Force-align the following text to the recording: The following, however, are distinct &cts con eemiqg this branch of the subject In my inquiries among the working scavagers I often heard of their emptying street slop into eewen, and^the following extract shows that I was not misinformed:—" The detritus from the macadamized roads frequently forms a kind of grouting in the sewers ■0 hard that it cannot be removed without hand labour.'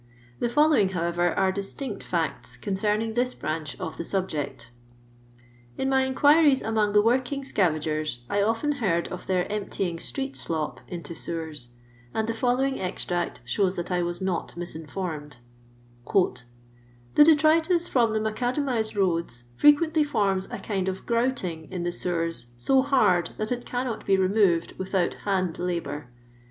The 0.39 0.49
following, 0.49 0.89
however, 0.89 1.31
are 1.37 1.51
distinct 1.51 2.09
&cts 2.09 2.59
con 2.59 2.73
eemiqg 2.73 3.13
this 3.13 3.35
branch 3.35 3.79
of 3.79 3.97
the 3.97 4.03
subject 4.03 4.71
In 5.77 5.89
my 5.89 6.07
inquiries 6.07 6.63
among 6.63 6.93
the 6.93 7.03
working 7.03 7.43
scavagers 7.43 8.21
I 8.27 8.41
often 8.41 8.71
heard 8.71 9.09
of 9.09 9.27
their 9.27 9.45
emptying 9.51 9.99
street 9.99 10.35
slop 10.35 10.79
into 10.87 11.13
eewen, 11.13 11.67
and^the 12.15 12.33
following 12.33 12.79
extract 12.79 13.41
shows 13.45 13.75
that 13.75 13.91
I 13.91 14.01
was 14.01 14.23
not 14.23 14.57
misinformed:—" 14.57 15.37
The 16.11 17.23
detritus 17.23 17.87
from 17.87 18.11
the 18.13 18.19
macadamized 18.19 18.95
roads 18.95 19.43
frequently 19.55 20.03
forms 20.03 20.47
a 20.49 20.57
kind 20.57 20.87
of 20.87 21.05
grouting 21.05 21.67
in 21.71 21.83
the 21.83 21.91
sewers 21.91 22.47
■0 22.57 22.85
hard 22.85 23.29
that 23.37 23.51
it 23.51 23.67
cannot 23.67 24.07
be 24.07 24.17
removed 24.17 24.73
without 24.79 25.13
hand 25.29 25.59
labour.' 25.59 26.09